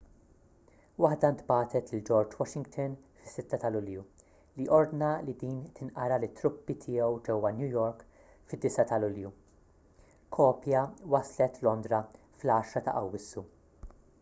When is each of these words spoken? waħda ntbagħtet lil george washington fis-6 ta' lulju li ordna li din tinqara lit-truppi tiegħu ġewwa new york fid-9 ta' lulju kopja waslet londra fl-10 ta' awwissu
waħda 1.03 1.29
ntbagħtet 1.33 1.89
lil 1.95 1.99
george 2.09 2.37
washington 2.39 2.95
fis-6 3.17 3.51
ta' 3.63 3.69
lulju 3.75 4.05
li 4.61 4.65
ordna 4.77 5.11
li 5.27 5.35
din 5.43 5.59
tinqara 5.81 6.17
lit-truppi 6.23 6.77
tiegħu 6.87 7.21
ġewwa 7.29 7.51
new 7.59 7.69
york 7.75 8.03
fid-9 8.53 8.89
ta' 8.93 8.99
lulju 9.05 9.33
kopja 10.39 10.83
waslet 11.17 11.63
londra 11.69 12.01
fl-10 12.41 12.85
ta' 12.91 12.97
awwissu 13.05 13.47